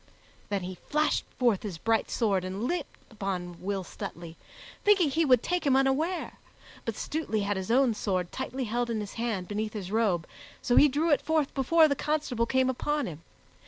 Then 0.49 0.63
he 0.63 0.79
flashed 0.89 1.25
forth 1.37 1.61
his 1.61 1.77
bright 1.77 2.09
sword 2.09 2.43
and 2.43 2.63
leaped 2.63 2.97
upon 3.11 3.61
Will 3.61 3.83
Stutely, 3.83 4.35
thinking 4.83 5.11
he 5.11 5.25
would 5.25 5.43
take 5.43 5.63
him 5.63 5.75
unaware; 5.75 6.39
but 6.85 6.95
Stutely 6.95 7.41
had 7.41 7.55
his 7.55 7.69
own 7.69 7.93
sword 7.93 8.31
tightly 8.31 8.63
held 8.63 8.89
in 8.89 8.99
his 8.99 9.13
hand, 9.13 9.47
beneath 9.47 9.73
his 9.73 9.91
robe, 9.91 10.25
so 10.59 10.75
he 10.75 10.87
drew 10.87 11.11
it 11.11 11.21
forth 11.21 11.53
before 11.53 11.87
the 11.87 11.95
constable 11.95 12.47
came 12.47 12.67
upon 12.67 13.05
him. 13.05 13.21